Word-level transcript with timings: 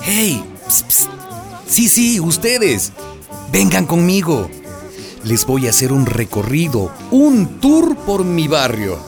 ¡Hey! 0.00 0.42
Sí, 1.66 1.88
sí, 1.88 2.20
ustedes. 2.20 2.92
Vengan 3.52 3.86
conmigo. 3.86 4.50
Les 5.24 5.44
voy 5.44 5.66
a 5.66 5.70
hacer 5.70 5.92
un 5.92 6.06
recorrido, 6.06 6.92
un 7.10 7.60
tour 7.60 7.96
por 7.96 8.24
mi 8.24 8.48
barrio. 8.48 8.98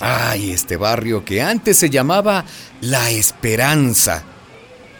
Ay, 0.00 0.50
este 0.50 0.76
barrio 0.76 1.24
que 1.24 1.40
antes 1.40 1.78
se 1.78 1.88
llamaba 1.88 2.44
La 2.80 3.10
Esperanza. 3.10 4.24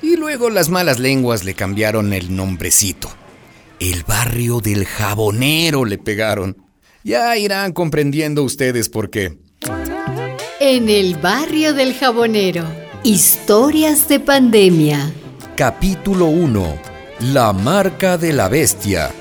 Y 0.01 0.17
luego 0.17 0.51
las 0.51 0.71
malas 0.71 0.99
lenguas 0.99 1.45
le 1.45 1.55
cambiaron 1.55 2.13
el 2.13 2.35
nombrecito. 2.35 3.11
El 3.81 4.05
barrio 4.05 4.61
del 4.61 4.87
jabonero 4.87 5.85
le 5.85 5.99
pegaron. 5.99 6.57
Ya 7.03 7.37
irán 7.37 7.73
comprendiendo 7.73 8.43
ustedes 8.43 8.89
por 8.89 9.11
qué. 9.11 9.39
En 10.61 10.89
el 10.89 11.17
barrio 11.17 11.75
del 11.75 11.95
jabonero, 11.95 12.65
historias 13.05 14.09
de 14.09 14.19
pandemia. 14.19 15.13
Capítulo 15.57 16.25
1. 16.25 16.79
La 17.35 17.53
marca 17.53 18.17
de 18.17 18.33
la 18.33 18.49
bestia. 18.49 19.13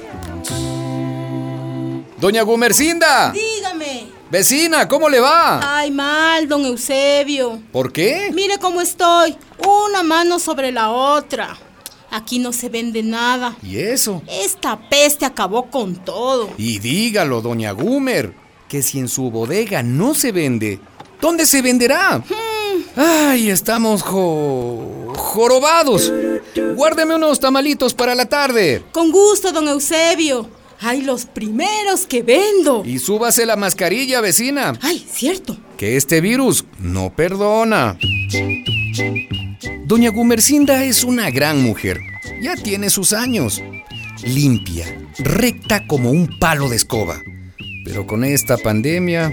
Doña 2.17 2.43
Gumercinda. 2.43 3.33
Dígame. 3.33 4.07
Vecina, 4.31 4.87
¿cómo 4.87 5.09
le 5.09 5.19
va? 5.19 5.79
Ay, 5.79 5.91
mal, 5.91 6.47
don 6.47 6.65
Eusebio. 6.65 7.61
¿Por 7.73 7.91
qué? 7.91 8.31
Mire 8.33 8.57
cómo 8.57 8.79
estoy. 8.79 9.35
Una 9.67 10.01
mano 10.01 10.39
sobre 10.39 10.71
la 10.71 10.89
otra. 10.89 11.57
Aquí 12.09 12.39
no 12.39 12.53
se 12.53 12.69
vende 12.69 13.03
nada. 13.03 13.57
¿Y 13.61 13.79
eso? 13.79 14.23
Esta 14.27 14.79
peste 14.89 15.25
acabó 15.25 15.69
con 15.69 15.97
todo. 15.97 16.51
Y 16.57 16.79
dígalo, 16.79 17.41
doña 17.41 17.73
Gumer, 17.73 18.33
que 18.69 18.81
si 18.81 18.99
en 18.99 19.09
su 19.09 19.29
bodega 19.29 19.83
no 19.83 20.13
se 20.13 20.31
vende, 20.31 20.79
¿dónde 21.19 21.45
se 21.45 21.61
venderá? 21.61 22.23
Ay, 22.95 23.49
estamos 23.49 24.03
jo... 24.03 25.13
jorobados. 25.15 26.11
Guárdeme 26.75 27.15
unos 27.15 27.39
tamalitos 27.39 27.93
para 27.93 28.13
la 28.15 28.25
tarde. 28.27 28.83
Con 28.91 29.11
gusto, 29.11 29.51
don 29.51 29.67
Eusebio. 29.67 30.47
Ay, 30.79 31.01
los 31.01 31.25
primeros 31.25 32.05
que 32.05 32.21
vendo. 32.23 32.83
Y 32.85 32.99
súbase 32.99 33.45
la 33.45 33.55
mascarilla, 33.55 34.19
vecina, 34.21 34.73
Ay, 34.81 35.05
cierto. 35.09 35.57
que 35.77 35.95
este 35.95 36.19
virus 36.19 36.65
no 36.77 37.15
perdona. 37.15 37.97
Doña 39.85 40.09
Gumercinda 40.09 40.83
es 40.83 41.03
una 41.03 41.31
gran 41.31 41.61
mujer. 41.63 41.99
Ya 42.41 42.55
tiene 42.55 42.89
sus 42.89 43.13
años. 43.13 43.61
Limpia, 44.23 44.85
recta 45.19 45.87
como 45.87 46.11
un 46.11 46.37
palo 46.39 46.67
de 46.69 46.75
escoba. 46.75 47.21
Pero 47.85 48.05
con 48.05 48.23
esta 48.23 48.57
pandemia... 48.57 49.31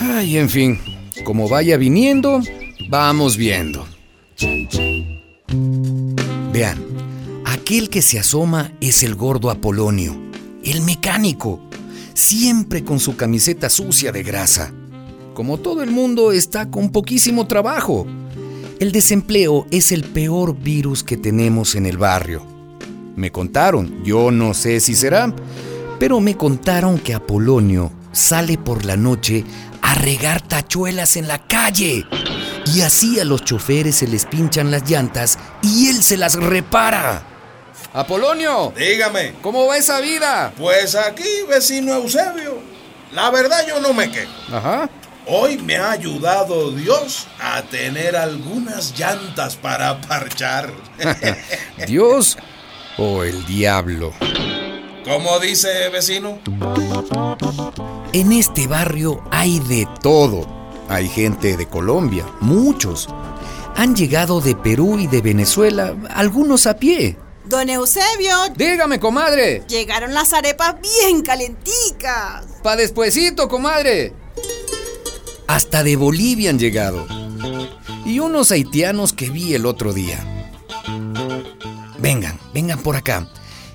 Ay, 0.00 0.36
en 0.38 0.48
fin, 0.50 0.80
como 1.24 1.48
vaya 1.48 1.76
viniendo, 1.76 2.40
vamos 2.88 3.36
viendo. 3.36 3.86
Vean, 6.52 6.82
aquel 7.44 7.90
que 7.90 8.02
se 8.02 8.18
asoma 8.18 8.72
es 8.80 9.02
el 9.02 9.14
gordo 9.14 9.50
Apolonio, 9.50 10.16
el 10.64 10.82
mecánico, 10.82 11.60
siempre 12.14 12.84
con 12.84 13.00
su 13.00 13.16
camiseta 13.16 13.68
sucia 13.68 14.12
de 14.12 14.22
grasa. 14.22 14.72
Como 15.34 15.58
todo 15.58 15.82
el 15.82 15.90
mundo 15.90 16.32
está 16.32 16.70
con 16.70 16.90
poquísimo 16.90 17.46
trabajo. 17.46 18.06
El 18.78 18.92
desempleo 18.92 19.66
es 19.70 19.92
el 19.92 20.04
peor 20.04 20.56
virus 20.56 21.02
que 21.02 21.16
tenemos 21.16 21.74
en 21.74 21.86
el 21.86 21.98
barrio. 21.98 22.42
Me 23.16 23.30
contaron, 23.30 24.02
yo 24.04 24.30
no 24.30 24.54
sé 24.54 24.80
si 24.80 24.94
será, 24.94 25.34
pero 25.98 26.20
me 26.20 26.36
contaron 26.36 26.98
que 26.98 27.14
Apolonio 27.14 27.90
sale 28.12 28.58
por 28.58 28.84
la 28.84 28.96
noche 28.96 29.44
a 29.86 29.94
regar 29.94 30.40
tachuelas 30.40 31.16
en 31.16 31.28
la 31.28 31.38
calle. 31.46 32.04
Y 32.74 32.80
así 32.80 33.20
a 33.20 33.24
los 33.24 33.44
choferes 33.44 33.96
se 33.96 34.08
les 34.08 34.26
pinchan 34.26 34.72
las 34.72 34.88
llantas 34.90 35.38
y 35.62 35.88
él 35.88 36.02
se 36.02 36.16
las 36.16 36.34
repara. 36.34 37.22
Apolonio, 37.92 38.72
Dígame. 38.76 39.34
¿cómo 39.40 39.66
va 39.66 39.76
esa 39.76 40.00
vida? 40.00 40.52
Pues 40.58 40.96
aquí, 40.96 41.28
vecino 41.48 41.94
Eusebio. 41.94 42.58
La 43.12 43.30
verdad 43.30 43.64
yo 43.66 43.80
no 43.80 43.94
me 43.94 44.10
quejo. 44.10 44.32
Ajá. 44.52 44.90
Hoy 45.28 45.56
me 45.58 45.76
ha 45.76 45.92
ayudado 45.92 46.72
Dios 46.72 47.28
a 47.40 47.62
tener 47.62 48.16
algunas 48.16 48.98
llantas 48.98 49.54
para 49.54 50.00
parchar. 50.00 50.72
Dios 51.86 52.36
o 52.98 53.22
el 53.22 53.46
diablo. 53.46 54.12
¿Cómo 55.04 55.38
dice 55.38 55.88
vecino? 55.90 56.40
En 58.16 58.32
este 58.32 58.66
barrio 58.66 59.22
hay 59.30 59.58
de 59.60 59.86
todo. 60.00 60.46
Hay 60.88 61.06
gente 61.06 61.58
de 61.58 61.66
Colombia, 61.68 62.24
muchos. 62.40 63.10
Han 63.74 63.94
llegado 63.94 64.40
de 64.40 64.56
Perú 64.56 64.98
y 64.98 65.06
de 65.06 65.20
Venezuela, 65.20 65.94
algunos 66.14 66.66
a 66.66 66.78
pie. 66.78 67.18
Don 67.44 67.68
Eusebio, 67.68 68.34
Dígame, 68.56 68.98
comadre. 68.98 69.64
llegaron 69.68 70.14
las 70.14 70.32
arepas 70.32 70.76
bien 70.80 71.20
calenticas. 71.20 72.46
Pa' 72.62 72.74
despuesito, 72.74 73.50
comadre. 73.50 74.14
Hasta 75.46 75.82
de 75.82 75.96
Bolivia 75.96 76.48
han 76.48 76.58
llegado. 76.58 77.06
Y 78.06 78.20
unos 78.20 78.50
haitianos 78.50 79.12
que 79.12 79.28
vi 79.28 79.52
el 79.52 79.66
otro 79.66 79.92
día. 79.92 80.48
Vengan, 81.98 82.40
vengan 82.54 82.78
por 82.78 82.96
acá, 82.96 83.28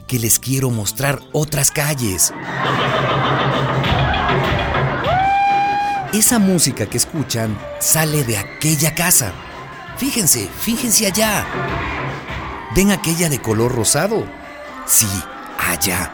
que 0.07 0.17
les 0.17 0.39
quiero 0.39 0.71
mostrar 0.71 1.21
otras 1.31 1.69
calles. 1.69 2.33
Esa 6.13 6.39
música 6.39 6.85
que 6.87 6.97
escuchan 6.97 7.57
sale 7.79 8.23
de 8.23 8.37
aquella 8.37 8.93
casa. 8.93 9.31
Fíjense, 9.97 10.49
fíjense 10.59 11.05
allá. 11.07 11.45
¿Ven 12.75 12.91
aquella 12.91 13.29
de 13.29 13.41
color 13.41 13.73
rosado? 13.73 14.25
Sí, 14.85 15.07
allá. 15.69 16.11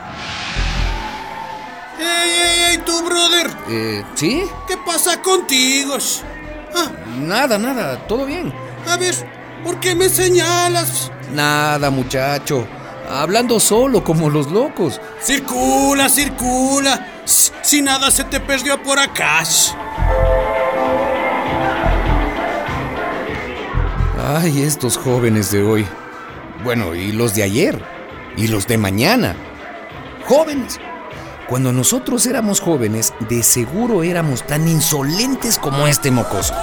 ¡Ey, 2.00 2.30
ey, 2.30 2.72
ey, 2.72 2.78
tú, 2.80 3.04
brother! 3.04 3.50
Eh, 3.70 4.04
¿Sí? 4.16 4.44
¿Qué 4.68 4.78
pasa 4.78 5.20
contigo? 5.22 5.98
Ah, 6.76 6.92
Nada, 7.20 7.58
nada, 7.58 7.98
todo 8.08 8.26
bien. 8.26 8.54
a 8.88 8.98
ver, 8.98 9.16
¿por 9.64 9.80
qué 9.80 9.96
me 9.96 10.10
señalas? 10.10 11.12
Nada, 11.34 11.90
muchacho. 11.90 12.68
Hablando 13.10 13.60
solo 13.60 14.04
como 14.04 14.30
los 14.30 14.52
locos. 14.52 15.00
Circula, 15.24 16.08
circula. 16.10 17.24
Si 17.26 17.82
nada 17.82 18.12
se 18.12 18.26
te 18.26 18.40
perdió 18.40 18.82
por 18.84 19.00
acá. 19.00 19.44
Ay, 24.40 24.62
estos 24.62 24.98
jóvenes 25.00 25.50
de 25.50 25.64
hoy. 25.64 25.88
Bueno, 26.64 26.94
y 26.94 27.12
los 27.12 27.34
de 27.34 27.42
ayer. 27.42 27.84
Y 28.36 28.50
los 28.50 28.68
de 28.68 28.78
mañana. 28.78 29.36
Jóvenes. 30.28 30.80
Cuando 31.50 31.74
nosotros 31.74 32.24
éramos 32.28 32.60
jóvenes, 32.60 33.16
de 33.30 33.42
seguro 33.42 34.04
éramos 34.04 34.46
tan 34.46 34.68
insolentes 34.68 35.58
como 35.58 35.88
este 35.88 36.12
mocoso. 36.12 36.54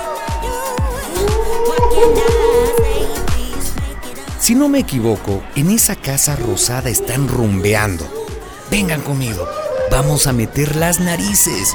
Si 4.38 4.54
no 4.54 4.68
me 4.68 4.78
equivoco, 4.78 5.42
en 5.56 5.70
esa 5.70 5.96
casa 5.96 6.36
rosada 6.36 6.90
están 6.90 7.26
rumbeando. 7.26 8.06
Vengan 8.70 9.00
conmigo. 9.00 9.48
Vamos 9.90 10.28
a 10.28 10.32
meter 10.32 10.76
las 10.76 11.00
narices. 11.00 11.74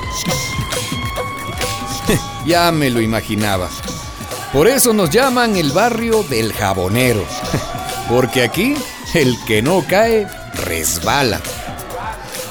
ya 2.45 2.71
me 2.71 2.89
lo 2.89 3.01
imaginaba. 3.01 3.69
Por 4.53 4.67
eso 4.67 4.93
nos 4.93 5.09
llaman 5.09 5.55
el 5.55 5.71
barrio 5.71 6.23
del 6.23 6.53
jabonero. 6.53 7.23
Porque 8.09 8.43
aquí 8.43 8.75
el 9.13 9.37
que 9.45 9.61
no 9.61 9.85
cae 9.87 10.27
resbala. 10.65 11.39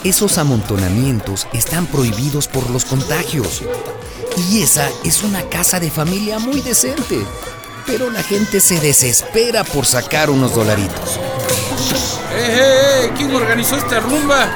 Esos 0.04 0.38
amontonamientos 0.38 1.48
están 1.52 1.86
prohibidos 1.86 2.46
por 2.46 2.70
los 2.70 2.84
contagios. 2.84 3.62
Y 4.50 4.62
esa 4.62 4.88
es 5.04 5.24
una 5.24 5.42
casa 5.48 5.80
de 5.80 5.90
familia 5.90 6.38
muy 6.38 6.60
decente. 6.60 7.18
Pero 7.84 8.10
la 8.10 8.22
gente 8.22 8.60
se 8.60 8.78
desespera 8.80 9.64
por 9.64 9.84
sacar 9.84 10.30
unos 10.30 10.54
dolaritos. 10.54 11.16
¡Eh, 11.16 12.36
eh, 12.36 13.02
eh! 13.06 13.12
¿Quién 13.16 13.34
organizó 13.34 13.76
esta 13.76 13.98
rumba? 13.98 14.48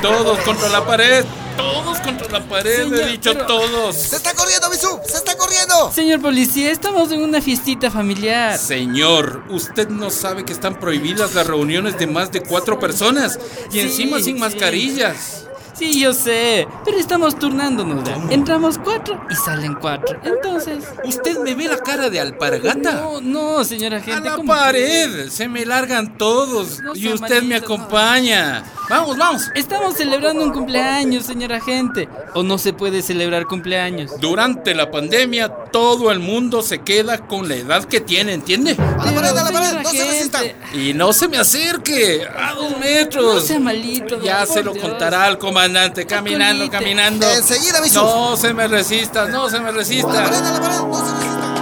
Todos 0.00 0.38
contra 0.40 0.68
la 0.70 0.86
pared. 0.86 1.24
Todos 1.56 1.98
contra 2.00 2.28
la 2.28 2.44
pared, 2.44 2.84
Señor, 2.84 3.00
he 3.00 3.06
dicho 3.12 3.32
pero- 3.32 3.46
todos. 3.46 3.96
¡Se 3.96 4.16
está 4.16 4.34
corriendo, 4.34 4.70
Bisú! 4.70 5.00
¡Se 5.06 5.16
está 5.16 5.36
corriendo! 5.36 5.45
Señor 5.92 6.20
policía, 6.20 6.70
estamos 6.70 7.12
en 7.12 7.22
una 7.22 7.40
fiestita 7.40 7.90
familiar. 7.90 8.56
Señor, 8.58 9.42
usted 9.50 9.88
no 9.88 10.10
sabe 10.10 10.44
que 10.44 10.52
están 10.52 10.78
prohibidas 10.78 11.34
las 11.34 11.46
reuniones 11.46 11.98
de 11.98 12.06
más 12.06 12.32
de 12.32 12.42
cuatro 12.42 12.78
personas 12.78 13.38
y 13.70 13.74
Sí, 13.74 13.80
encima 13.80 14.18
sin 14.18 14.34
sí. 14.36 14.40
mascarillas. 14.40 15.45
Sí, 15.78 16.00
yo 16.00 16.14
sé, 16.14 16.66
pero 16.86 16.96
estamos 16.96 17.38
turnándonos. 17.38 18.08
Entramos 18.30 18.78
cuatro 18.82 19.20
y 19.28 19.34
salen 19.34 19.74
cuatro. 19.74 20.18
Entonces. 20.24 20.84
¿Usted 21.04 21.38
me 21.40 21.54
ve 21.54 21.68
la 21.68 21.76
cara 21.78 22.08
de 22.08 22.18
alpargata? 22.18 22.92
No, 22.92 23.20
no, 23.20 23.62
señora 23.64 23.98
A 23.98 24.00
gente. 24.00 24.28
la 24.30 24.36
¿cómo 24.36 24.52
que? 24.54 24.58
pared, 24.58 25.28
se 25.28 25.48
me 25.48 25.66
largan 25.66 26.16
todos 26.16 26.80
No 26.80 26.94
y 26.94 27.08
usted 27.08 27.42
me 27.42 27.58
no. 27.60 27.64
acompaña. 27.66 28.64
Vamos, 28.88 29.18
vamos. 29.18 29.50
Estamos 29.54 29.94
celebrando 29.94 30.44
un 30.44 30.52
cumpleaños, 30.52 31.26
señora 31.26 31.60
gente. 31.60 32.08
¿O 32.34 32.42
no 32.42 32.56
se 32.56 32.72
puede 32.72 33.02
celebrar 33.02 33.44
cumpleaños? 33.46 34.12
Durante 34.20 34.74
la 34.74 34.90
pandemia 34.90 35.48
todo 35.72 36.10
el 36.12 36.20
mundo 36.20 36.62
se 36.62 36.78
queda 36.78 37.18
con 37.18 37.48
la 37.48 37.56
edad 37.56 37.84
que 37.84 38.00
tiene, 38.00 38.32
¿entiende? 38.32 38.76
A 38.78 39.06
la 39.06 39.12
pared, 39.12 39.36
a 39.36 39.44
la 39.44 39.50
pared, 39.50 39.72
no 39.82 39.90
se 39.90 39.96
gente, 39.96 40.12
resistan. 40.12 40.44
Y 40.72 40.94
no 40.94 41.12
se 41.12 41.28
me 41.28 41.36
acerque 41.36 42.26
a 42.34 42.54
dos 42.54 42.78
metros. 42.78 43.34
No 43.34 43.40
sea 43.40 43.58
malito, 43.60 44.22
Ya 44.22 44.46
se 44.46 44.62
lo 44.62 44.72
Dios. 44.72 44.84
contará 44.88 45.24
al 45.24 45.36
comandante, 45.66 46.06
caminando, 46.06 46.64
Colite. 46.64 46.78
caminando. 46.78 47.30
Enseguida, 47.30 47.80
mi 47.80 47.90
No 47.90 48.36
se 48.36 48.54
me 48.54 48.68
resista, 48.68 49.26
no 49.26 49.48
se 49.50 49.58
me 49.60 49.68
A 49.68 49.72
la 49.72 49.78
pared, 49.78 49.78
resista. 49.78 50.08
la 50.12 50.60
pared, 50.60 50.78
no 50.78 50.94
se 51.04 51.12
resistan. 51.12 51.56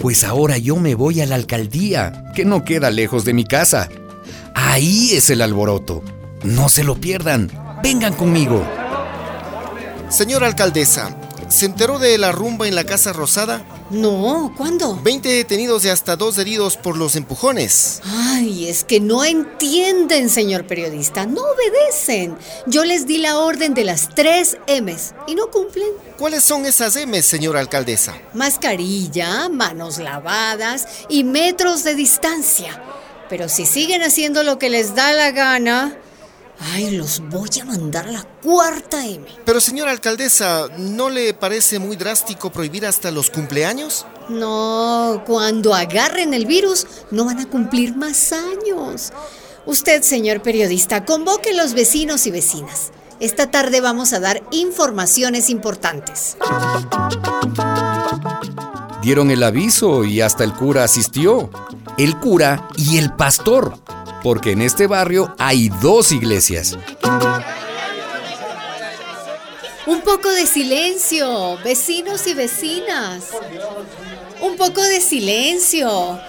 Pues 0.00 0.24
ahora 0.24 0.58
yo 0.58 0.76
me 0.76 0.94
voy 0.94 1.20
a 1.20 1.26
la 1.26 1.36
alcaldía, 1.36 2.24
que 2.34 2.44
no 2.44 2.64
queda 2.64 2.90
lejos 2.90 3.24
de 3.24 3.32
mi 3.34 3.44
casa. 3.44 3.88
Ahí 4.54 5.12
es 5.14 5.30
el 5.30 5.40
alboroto. 5.42 6.02
No 6.42 6.68
se 6.68 6.84
lo 6.84 6.96
pierdan. 6.96 7.50
Vengan 7.82 8.12
conmigo. 8.14 8.62
Señora 10.10 10.46
alcaldesa, 10.48 11.16
¿se 11.48 11.66
enteró 11.66 11.98
de 11.98 12.18
la 12.18 12.32
rumba 12.32 12.68
en 12.68 12.74
la 12.74 12.84
Casa 12.84 13.12
Rosada? 13.14 13.62
No, 13.92 14.54
¿cuándo? 14.56 14.98
20 15.02 15.28
detenidos 15.28 15.84
y 15.84 15.90
hasta 15.90 16.16
dos 16.16 16.38
heridos 16.38 16.78
por 16.78 16.96
los 16.96 17.14
empujones. 17.14 18.00
Ay, 18.04 18.66
es 18.68 18.84
que 18.84 19.00
no 19.00 19.22
entienden, 19.22 20.30
señor 20.30 20.66
periodista, 20.66 21.26
no 21.26 21.42
obedecen. 21.42 22.38
Yo 22.66 22.84
les 22.84 23.06
di 23.06 23.18
la 23.18 23.38
orden 23.38 23.74
de 23.74 23.84
las 23.84 24.08
tres 24.08 24.56
M's 24.66 25.12
y 25.26 25.34
no 25.34 25.50
cumplen. 25.50 25.90
¿Cuáles 26.18 26.42
son 26.42 26.64
esas 26.64 26.96
M, 26.96 27.20
señora 27.22 27.60
alcaldesa? 27.60 28.16
Mascarilla, 28.32 29.50
manos 29.50 29.98
lavadas 29.98 30.88
y 31.10 31.24
metros 31.24 31.84
de 31.84 31.94
distancia. 31.94 32.82
Pero 33.28 33.50
si 33.50 33.66
siguen 33.66 34.02
haciendo 34.02 34.42
lo 34.42 34.58
que 34.58 34.70
les 34.70 34.94
da 34.94 35.12
la 35.12 35.32
gana, 35.32 35.98
ay, 36.62 36.96
los 36.96 37.20
voy 37.28 37.50
a 37.60 37.64
mandar 37.64 38.08
a 38.08 38.12
la 38.12 38.22
cuarta 38.22 39.04
M. 39.04 39.24
Pero 39.44 39.60
señora 39.60 39.90
alcaldesa, 39.90 40.68
¿no 40.78 41.10
le 41.10 41.34
parece 41.34 41.78
muy 41.78 41.96
drástico 41.96 42.50
prohibir 42.50 42.86
hasta 42.86 43.10
los 43.10 43.30
cumpleaños? 43.30 44.06
No, 44.28 45.22
cuando 45.26 45.74
agarren 45.74 46.34
el 46.34 46.46
virus 46.46 46.86
no 47.10 47.24
van 47.24 47.40
a 47.40 47.48
cumplir 47.48 47.96
más 47.96 48.32
años. 48.32 49.12
Usted, 49.66 50.02
señor 50.02 50.42
periodista, 50.42 51.04
convoque 51.04 51.54
los 51.54 51.74
vecinos 51.74 52.26
y 52.26 52.30
vecinas. 52.30 52.92
Esta 53.20 53.50
tarde 53.50 53.80
vamos 53.80 54.12
a 54.12 54.20
dar 54.20 54.42
informaciones 54.50 55.48
importantes. 55.50 56.36
Dieron 59.02 59.30
el 59.30 59.42
aviso 59.42 60.04
y 60.04 60.20
hasta 60.20 60.42
el 60.44 60.52
cura 60.52 60.84
asistió. 60.84 61.50
El 61.98 62.18
cura 62.18 62.68
y 62.76 62.98
el 62.98 63.12
pastor. 63.14 63.78
Porque 64.22 64.52
en 64.52 64.62
este 64.62 64.86
barrio 64.86 65.34
hay 65.38 65.68
dos 65.80 66.12
iglesias. 66.12 66.78
Un 69.86 70.00
poco 70.02 70.30
de 70.30 70.46
silencio, 70.46 71.58
vecinos 71.64 72.26
y 72.26 72.34
vecinas. 72.34 73.24
Un 74.40 74.56
poco 74.56 74.82
de 74.82 75.00
silencio. 75.00 76.20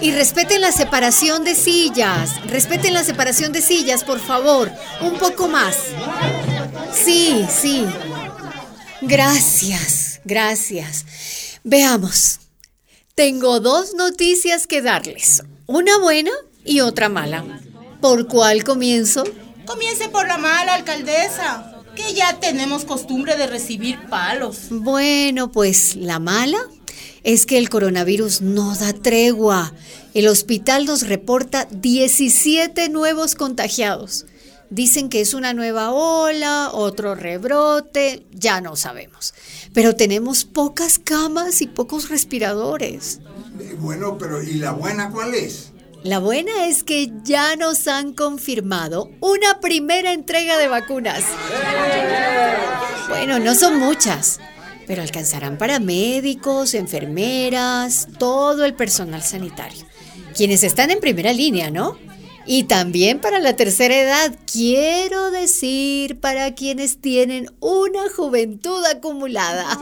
Y 0.00 0.12
respeten 0.12 0.60
la 0.60 0.72
separación 0.72 1.44
de 1.44 1.54
sillas. 1.54 2.42
Respeten 2.46 2.92
la 2.92 3.04
separación 3.04 3.52
de 3.52 3.62
sillas, 3.62 4.04
por 4.04 4.20
favor. 4.20 4.70
Un 5.00 5.18
poco 5.18 5.48
más. 5.48 5.76
Sí, 6.92 7.46
sí. 7.48 7.86
Gracias, 9.00 10.20
gracias. 10.24 11.06
Veamos. 11.64 12.40
Tengo 13.14 13.60
dos 13.60 13.94
noticias 13.94 14.66
que 14.66 14.82
darles. 14.82 15.42
Una 15.66 15.98
buena 15.98 16.30
y 16.64 16.80
otra 16.80 17.08
mala. 17.08 17.44
¿Por 18.00 18.26
cuál 18.26 18.64
comienzo? 18.64 19.24
Comience 19.66 20.08
por 20.08 20.26
la 20.26 20.38
mala, 20.38 20.74
alcaldesa, 20.74 21.82
que 21.94 22.14
ya 22.14 22.40
tenemos 22.40 22.84
costumbre 22.84 23.36
de 23.36 23.46
recibir 23.46 23.98
palos. 24.08 24.66
Bueno, 24.70 25.52
pues 25.52 25.96
la 25.96 26.18
mala 26.18 26.58
es 27.22 27.46
que 27.46 27.58
el 27.58 27.68
coronavirus 27.68 28.42
no 28.42 28.74
da 28.74 28.92
tregua. 28.92 29.72
El 30.14 30.28
hospital 30.28 30.86
nos 30.86 31.06
reporta 31.06 31.68
17 31.70 32.88
nuevos 32.88 33.34
contagiados. 33.34 34.26
Dicen 34.70 35.10
que 35.10 35.20
es 35.20 35.34
una 35.34 35.52
nueva 35.52 35.90
ola, 35.90 36.70
otro 36.72 37.14
rebrote, 37.14 38.24
ya 38.32 38.62
no 38.62 38.74
sabemos. 38.74 39.34
Pero 39.74 39.94
tenemos 39.96 40.46
pocas 40.46 40.98
camas 40.98 41.60
y 41.60 41.66
pocos 41.66 42.08
respiradores. 42.08 43.20
Bueno, 43.78 44.16
pero 44.16 44.42
¿y 44.42 44.54
la 44.54 44.72
buena 44.72 45.10
cuál 45.10 45.34
es? 45.34 45.71
La 46.04 46.18
buena 46.18 46.66
es 46.66 46.82
que 46.82 47.12
ya 47.22 47.54
nos 47.54 47.86
han 47.86 48.12
confirmado 48.12 49.08
una 49.20 49.60
primera 49.60 50.12
entrega 50.12 50.58
de 50.58 50.66
vacunas. 50.66 51.22
Bueno, 53.08 53.38
no 53.38 53.54
son 53.54 53.78
muchas, 53.78 54.40
pero 54.88 55.02
alcanzarán 55.02 55.58
para 55.58 55.78
médicos, 55.78 56.74
enfermeras, 56.74 58.08
todo 58.18 58.64
el 58.64 58.74
personal 58.74 59.22
sanitario. 59.22 59.84
Quienes 60.36 60.64
están 60.64 60.90
en 60.90 60.98
primera 60.98 61.32
línea, 61.32 61.70
¿no? 61.70 61.96
Y 62.46 62.64
también 62.64 63.20
para 63.20 63.38
la 63.38 63.54
tercera 63.54 63.96
edad, 63.96 64.34
quiero 64.50 65.30
decir, 65.30 66.18
para 66.18 66.52
quienes 66.56 67.00
tienen 67.00 67.48
una 67.60 68.10
juventud 68.16 68.84
acumulada. 68.86 69.78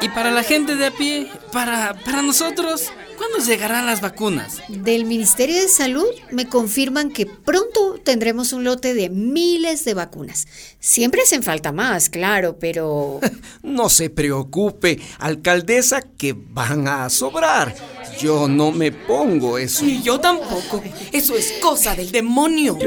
Y 0.00 0.08
para 0.08 0.32
la 0.32 0.42
gente 0.42 0.74
de 0.74 0.86
a 0.86 0.90
pie, 0.90 1.30
para, 1.52 1.94
para 2.04 2.22
nosotros, 2.22 2.90
¿cuándo 3.16 3.38
llegarán 3.38 3.86
las 3.86 4.00
vacunas? 4.00 4.62
Del 4.68 5.04
Ministerio 5.04 5.60
de 5.60 5.68
Salud 5.68 6.06
me 6.30 6.48
confirman 6.48 7.10
que 7.10 7.26
pronto 7.26 8.00
tendremos 8.02 8.52
un 8.52 8.64
lote 8.64 8.94
de 8.94 9.10
miles 9.10 9.84
de 9.84 9.94
vacunas. 9.94 10.46
Siempre 10.78 11.22
hacen 11.22 11.42
falta 11.42 11.72
más, 11.72 12.08
claro, 12.08 12.58
pero... 12.58 13.20
No 13.62 13.88
se 13.88 14.10
preocupe, 14.10 15.00
alcaldesa, 15.18 16.02
que 16.02 16.34
van 16.36 16.88
a 16.88 17.10
sobrar. 17.10 17.74
Yo 18.18 18.48
no 18.48 18.70
me 18.72 18.92
pongo 18.92 19.58
eso. 19.58 19.84
Y 19.84 20.02
yo 20.02 20.18
tampoco. 20.18 20.82
Eso 21.12 21.36
es 21.36 21.54
cosa 21.60 21.94
del 21.94 22.10
demonio. 22.10 22.78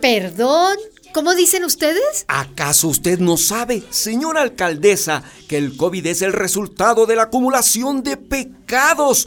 Perdón, 0.00 0.76
¿cómo 1.12 1.34
dicen 1.34 1.64
ustedes? 1.64 2.24
¿Acaso 2.28 2.88
usted 2.88 3.18
no 3.18 3.36
sabe, 3.36 3.82
señora 3.90 4.42
alcaldesa, 4.42 5.22
que 5.48 5.58
el 5.58 5.76
COVID 5.76 6.06
es 6.06 6.22
el 6.22 6.32
resultado 6.32 7.06
de 7.06 7.16
la 7.16 7.24
acumulación 7.24 8.02
de 8.02 8.16
pecados? 8.16 9.26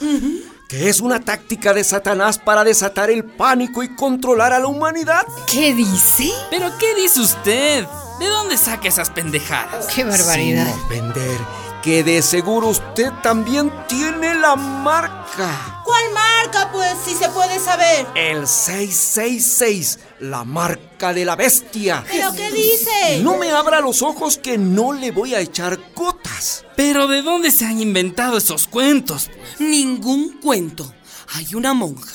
Que 0.67 0.89
es 0.89 0.99
una 0.99 1.19
táctica 1.19 1.73
de 1.73 1.83
Satanás 1.83 2.39
para 2.39 2.63
desatar 2.63 3.09
el 3.09 3.23
pánico 3.23 3.83
y 3.83 3.95
controlar 3.95 4.51
a 4.51 4.59
la 4.59 4.67
humanidad. 4.67 5.25
¿Qué 5.49 5.73
dice? 5.73 6.31
¿Pero 6.49 6.71
qué 6.79 6.95
dice 6.95 7.21
usted? 7.21 7.85
¿De 8.19 8.27
dónde 8.27 8.57
saca 8.57 8.87
esas 8.87 9.09
pendejadas? 9.09 9.87
¡Qué 9.87 10.03
barbaridad! 10.03 10.65
Sin 10.65 10.83
ofender, 10.83 11.37
que 11.83 12.03
de 12.03 12.21
seguro 12.21 12.69
usted 12.69 13.11
también 13.21 13.71
tiene 13.87 14.33
la 14.35 14.55
marca. 14.55 15.74
¿Cuál 15.85 16.03
marca, 16.13 16.71
pues, 16.71 16.95
si 17.05 17.13
se 17.13 17.29
puede 17.29 17.59
saber? 17.59 18.07
El 18.15 18.47
666, 18.47 19.99
la 20.19 20.43
marca 20.43 21.13
de 21.13 21.23
la 21.25 21.35
bestia. 21.35 22.03
¿Pero 22.09 22.33
qué 22.33 22.49
dice? 22.51 23.19
No 23.21 23.37
me 23.37 23.51
abra 23.51 23.81
los 23.81 24.01
ojos 24.01 24.37
que 24.37 24.57
no 24.57 24.93
le 24.93 25.11
voy 25.11 25.35
a 25.35 25.39
echar 25.41 25.79
gotas. 25.93 26.65
¿Pero 26.75 27.07
de 27.07 27.21
dónde 27.21 27.51
se 27.51 27.65
han 27.65 27.79
inventado 27.79 28.37
esos 28.37 28.67
cuentos? 28.67 29.29
Ningún 29.59 30.39
cuento. 30.41 30.91
Hay 31.33 31.53
una 31.53 31.73
monja 31.75 32.11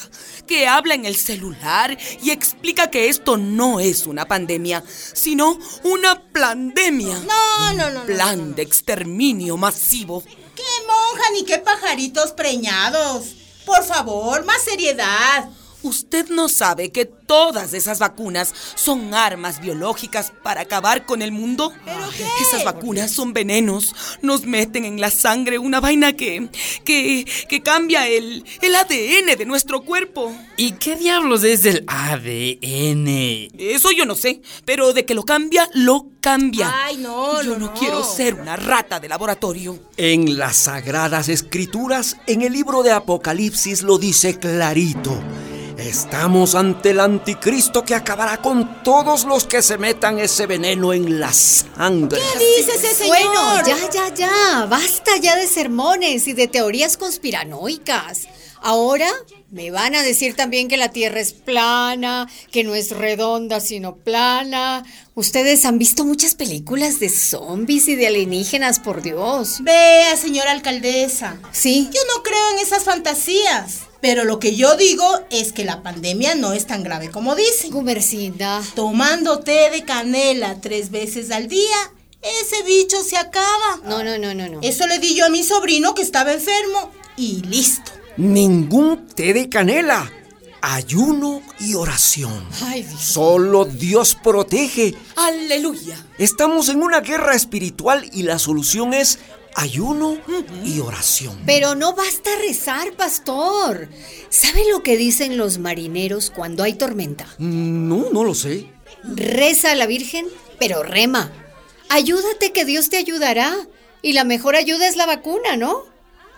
que 0.49 0.67
habla 0.67 0.95
en 0.95 1.05
el 1.05 1.15
celular 1.15 1.97
y 2.23 2.31
explica 2.31 2.91
que 2.91 3.09
esto 3.09 3.37
no 3.37 3.79
es 3.79 4.05
una 4.09 4.27
pandemia, 4.27 4.83
sino 5.13 5.57
una 5.85 6.21
plandemia. 6.25 7.17
No, 7.21 7.73
no, 7.75 7.91
no. 7.91 8.01
no, 8.01 8.07
Plan 8.07 8.51
no. 8.51 8.57
de 8.57 8.63
exterminio 8.63 9.57
masivo. 9.57 10.25
¿Qué 10.57 10.63
monja 10.89 11.31
ni 11.35 11.45
qué 11.45 11.59
pajaritos 11.59 12.33
preñados? 12.33 13.37
Por 13.71 13.85
favor, 13.85 14.45
más 14.45 14.65
seriedad. 14.65 15.49
Usted 15.83 16.29
no 16.29 16.49
sabe 16.49 16.91
que 16.91 17.07
todas 17.07 17.73
esas 17.75 17.99
vacunas 17.99 18.55
son 18.75 19.15
armas 19.15 19.61
biológicas 19.61 20.33
para 20.43 20.63
acabar 20.63 21.07
con 21.07 21.23
el 21.23 21.33
mundo. 21.33 21.73
¿Pero 21.85 22.11
qué? 22.17 22.25
Esas 22.43 22.65
vacunas 22.65 23.11
son 23.11 23.33
venenos. 23.33 23.95
Nos 24.21 24.45
meten 24.45 24.85
en 24.85 25.01
la 25.01 25.11
sangre 25.11 25.59
una 25.59 25.81
vaina 25.81 26.13
que. 26.13 26.49
que. 26.85 27.25
que 27.49 27.63
cambia 27.63 28.07
el. 28.09 28.45
el 28.61 28.75
ADN 28.75 29.39
de 29.39 29.45
nuestro 29.47 29.83
cuerpo. 29.83 30.35
¿Y 30.57 30.73
qué 30.73 30.97
diablos 30.97 31.45
es 31.45 31.65
el 31.65 31.85
ADN? 31.87 33.51
Eso 33.59 33.91
yo 33.93 34.05
no 34.05 34.15
sé, 34.15 34.43
pero 34.65 34.93
de 34.93 35.05
que 35.05 35.15
lo 35.15 35.25
cambia, 35.25 35.69
lo 35.73 36.09
cambia. 36.21 36.73
Ay, 36.85 36.99
no, 36.99 37.43
Yo 37.43 37.59
no, 37.59 37.73
quiero 37.75 38.05
ser 38.05 38.35
una 38.35 38.57
rata 38.57 39.01
de 39.01 39.09
laboratorio. 39.09 39.79
En 39.97 40.39
las 40.39 40.57
sagradas 40.57 41.29
escrituras, 41.29 42.17
en 42.27 42.43
el 42.43 42.53
libro 42.53 42.83
de 42.83 42.93
Apocalipsis 42.93 43.83
lo 43.83 43.99
dice 43.99 44.39
clarito. 44.39 45.19
Estamos 45.81 46.55
ante 46.55 46.91
el 46.91 47.01
anticristo 47.01 47.85
que 47.85 47.95
acabará 47.95 48.43
con 48.43 48.83
todos 48.83 49.25
los 49.25 49.45
que 49.45 49.63
se 49.63 49.79
metan 49.79 50.19
ese 50.19 50.47
veneno 50.47 50.93
en 50.93 51.19
la 51.19 51.33
sangre. 51.33 52.21
¿Qué 52.21 52.61
dice 52.61 52.77
ese 52.77 52.95
señor? 52.95 53.17
Bueno, 53.17 53.67
ya, 53.67 53.91
ya, 53.91 54.15
ya. 54.15 54.67
Basta 54.67 55.17
ya 55.17 55.37
de 55.37 55.47
sermones 55.47 56.29
y 56.29 56.35
de 56.35 56.49
teorías 56.49 56.99
conspiranoicas. 56.99 58.29
Ahora 58.61 59.09
me 59.51 59.71
van 59.71 59.95
a 59.95 60.03
decir 60.03 60.37
también 60.37 60.69
que 60.69 60.77
la 60.77 60.91
Tierra 60.91 61.19
es 61.19 61.33
plana, 61.33 62.29
que 62.53 62.63
no 62.63 62.75
es 62.75 62.91
redonda 62.91 63.61
sino 63.61 63.97
plana. 63.97 64.85
Ustedes 65.15 65.65
han 65.65 65.79
visto 65.79 66.05
muchas 66.05 66.35
películas 66.35 67.01
de 67.01 67.09
zombies 67.09 67.89
y 67.89 67.97
de 67.97 68.07
alienígenas, 68.07 68.81
por 68.81 69.01
Dios. 69.01 69.63
Vea, 69.63 70.15
señora 70.19 70.53
alcaldesa. 70.53 71.39
Sí. 71.53 71.89
Yo 71.91 72.01
no 72.15 72.23
creo 72.23 72.51
en 72.53 72.59
esas 72.59 72.85
fantasías. 72.85 73.90
Pero 74.01 74.25
lo 74.25 74.39
que 74.39 74.57
yo 74.57 74.77
digo 74.77 75.05
es 75.31 75.53
que 75.53 75.65
la 75.65 75.83
pandemia 75.83 76.35
no 76.35 76.53
es 76.53 76.67
tan 76.67 76.83
grave 76.83 77.11
como 77.11 77.35
dicen. 77.35 77.71
Gumercinda. 77.71 78.63
Tomando 78.75 79.41
té 79.41 79.71
de 79.71 79.85
canela 79.85 80.61
tres 80.61 80.91
veces 80.91 81.31
al 81.31 81.49
día, 81.49 81.77
ese 82.23 82.63
bicho 82.65 83.03
se 83.03 83.17
acaba. 83.17 83.81
No, 83.85 84.03
no, 84.03 84.19
no, 84.19 84.35
no, 84.35 84.49
no. 84.49 84.61
Eso 84.63 84.87
le 84.87 84.99
di 84.99 85.15
yo 85.15 85.27
a 85.27 85.31
mi 85.31 85.43
sobrino 85.43 85.95
que 85.95 86.03
estaba 86.03 86.33
enfermo 86.33 86.91
y 87.17 87.43
listo. 87.43 87.93
Ningún 88.17 89.07
té 89.09 89.33
de 89.33 89.49
canela. 89.49 90.11
Ayuno 90.63 91.43
y 91.59 91.75
oración. 91.75 92.47
Ay, 92.63 92.83
Dios. 92.83 93.01
Solo 93.03 93.65
Dios 93.65 94.15
protege. 94.15 94.95
Aleluya. 95.17 96.05
Estamos 96.19 96.69
en 96.69 96.83
una 96.83 97.01
guerra 97.01 97.35
espiritual 97.35 98.09
y 98.13 98.25
la 98.25 98.39
solución 98.39 98.93
es 98.93 99.19
ayuno 99.55 100.19
y 100.65 100.81
oración. 100.81 101.39
Pero 101.47 101.75
no 101.75 101.95
basta 101.95 102.31
rezar, 102.47 102.93
pastor. 102.93 103.89
¿Sabe 104.29 104.63
lo 104.71 104.83
que 104.83 104.97
dicen 104.97 105.37
los 105.39 105.59
marineros 105.59 106.31
cuando 106.31 106.63
hay 106.63 106.75
tormenta? 106.75 107.27
No, 107.39 108.11
no 108.13 108.25
lo 108.25 108.35
sé. 108.35 108.67
Reza 109.03 109.73
a 109.73 109.75
la 109.75 109.87
Virgen, 109.87 110.27
pero 110.59 110.83
rema. 110.83 111.33
Ayúdate 111.89 112.53
que 112.53 112.65
Dios 112.65 112.91
te 112.91 112.99
ayudará. 112.99 113.55
Y 114.03 114.15
la 114.15 114.25
mejor 114.25 114.57
ayuda 114.57 114.89
es 114.89 114.97
la 114.97 115.07
vacuna, 115.07 115.57
¿no? 115.57 115.85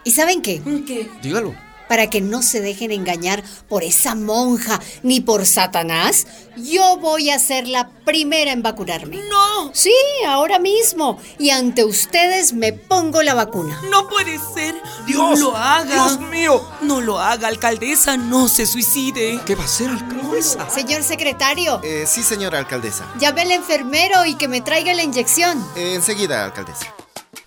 ¿Y 0.05 0.13
saben 0.13 0.43
qué? 0.43 0.61
¿Qué? 0.87 1.09
Dígalo. 1.23 1.55
Para 1.93 2.09
que 2.09 2.23
no 2.23 2.41
se 2.41 2.63
dejen 2.63 2.91
engañar 2.91 3.45
por 3.69 3.85
esa 3.85 4.15
monja 4.15 4.81
ni 5.03 5.21
por 5.21 5.45
Satanás, 5.45 6.27
yo 6.57 6.97
voy 6.97 7.29
a 7.29 7.39
ser 7.39 7.69
la 7.69 7.91
primera 8.07 8.51
en 8.51 8.63
vacunarme. 8.63 9.19
¡No! 9.29 9.71
Sí, 9.75 9.93
ahora 10.27 10.59
mismo. 10.59 11.19
Y 11.39 11.51
ante 11.51 11.85
ustedes 11.85 12.55
me 12.55 12.73
pongo 12.73 13.23
la 13.23 13.35
vacuna. 13.35 13.79
No 13.91 14.09
puede 14.09 14.39
ser. 14.55 14.75
Dios, 15.07 15.39
no 15.39 15.51
lo 15.51 15.55
haga. 15.55 15.85
Dios 15.85 16.21
mío. 16.31 16.67
No 16.81 17.03
lo 17.03 17.19
haga, 17.21 17.49
alcaldesa. 17.49 18.17
No 18.17 18.49
se 18.49 18.65
suicide. 18.65 19.39
¿Qué 19.45 19.55
va 19.55 19.65
a 19.65 19.67
hacer, 19.67 19.91
alcaldesa? 19.91 20.71
Señor 20.71 21.03
secretario, 21.03 21.79
Eh, 21.85 22.07
sí, 22.09 22.23
señora 22.23 22.59
alcaldesa. 22.59 23.05
llame 23.19 23.43
al 23.43 23.51
enfermero 23.53 24.25
y 24.25 24.37
que 24.37 24.49
me 24.49 24.63
traiga 24.63 24.95
la 24.95 25.03
inyección. 25.03 25.63
Eh, 25.77 25.93
enseguida, 25.95 26.43
alcaldesa. 26.47 26.87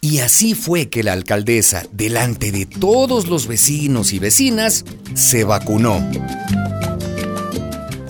Y 0.07 0.19
así 0.19 0.53
fue 0.53 0.87
que 0.87 1.01
la 1.01 1.13
alcaldesa, 1.13 1.81
delante 1.91 2.51
de 2.51 2.67
todos 2.67 3.27
los 3.27 3.47
vecinos 3.47 4.13
y 4.13 4.19
vecinas, 4.19 4.85
se 5.15 5.43
vacunó. 5.43 6.07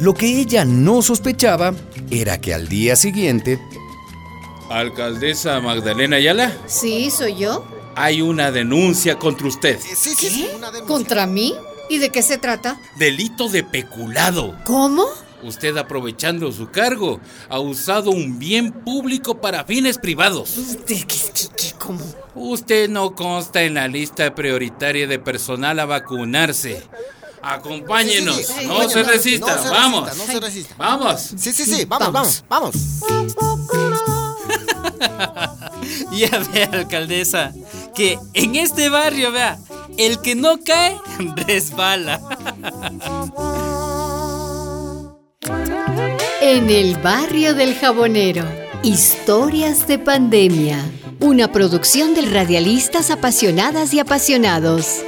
Lo 0.01 0.13
que 0.13 0.41
ella 0.41 0.65
no 0.65 1.01
sospechaba 1.01 1.73
era 2.11 2.41
que 2.41 2.53
al 2.53 2.67
día 2.67 2.97
siguiente 2.97 3.61
Alcaldesa 4.69 5.61
Magdalena 5.61 6.17
Ayala, 6.17 6.51
Sí, 6.67 7.09
soy 7.11 7.37
yo. 7.37 7.65
hay 7.95 8.21
una 8.21 8.51
denuncia 8.51 9.17
contra 9.17 9.47
usted. 9.47 9.77
Eh, 9.77 9.95
sí, 9.95 10.15
sí, 10.17 10.29
sí, 10.29 10.47
una 10.53 10.71
denuncia. 10.71 10.93
¿Contra 10.93 11.25
mí? 11.27 11.55
¿Y 11.89 11.99
de 11.99 12.09
qué 12.09 12.21
se 12.23 12.37
trata? 12.37 12.77
Delito 12.99 13.47
de 13.47 13.63
peculado. 13.63 14.53
¿Cómo? 14.65 15.05
Usted 15.43 15.77
aprovechando 15.77 16.51
su 16.51 16.71
cargo 16.71 17.19
ha 17.49 17.59
usado 17.59 18.09
un 18.11 18.39
bien 18.39 18.71
público 18.71 19.39
para 19.41 19.63
fines 19.65 19.97
privados. 19.97 20.55
¿De 20.87 20.95
qué, 20.95 21.05
qué- 21.05 21.47
qué- 21.55 21.73
cómo? 21.77 21.99
Usted 22.33 22.89
no 22.89 23.13
consta 23.15 23.61
en 23.63 23.75
la 23.75 23.87
lista 23.87 24.33
prioritaria 24.33 25.07
de 25.07 25.19
personal 25.19 25.79
a 25.79 25.85
vacunarse. 25.85 26.83
Acompáñenos, 27.43 28.37
Sí, 28.37 28.43
sí, 28.45 28.53
sí, 28.61 28.65
no 28.65 28.89
se 28.89 29.03
resista, 29.03 29.55
No 29.55 29.61
se 29.63 29.69
vamos. 29.69 30.05
resista, 30.05 30.25
no 30.25 30.31
se 30.33 30.39
resista. 30.45 30.75
Vamos. 30.79 31.21
Sí, 31.37 31.53
sí, 31.53 31.63
sí, 31.65 31.85
vamos, 31.85 32.11
vamos, 32.11 32.43
vamos. 32.49 32.75
Ya 36.11 36.29
vea, 36.53 36.69
alcaldesa, 36.73 37.51
que 37.93 38.17
en 38.33 38.55
este 38.55 38.89
barrio, 38.89 39.31
vea, 39.31 39.59
el 39.97 40.19
que 40.21 40.33
no 40.33 40.59
cae, 40.65 40.97
resbala. 41.47 42.19
En 46.41 46.69
el 46.69 46.95
barrio 46.97 47.53
del 47.53 47.75
jabonero. 47.75 48.43
Historias 48.83 49.87
de 49.87 49.99
pandemia. 49.99 50.79
Una 51.19 51.51
producción 51.51 52.13
del 52.13 52.31
Radialistas 52.31 53.11
Apasionadas 53.11 53.93
y 53.93 53.99
Apasionados. 53.99 55.03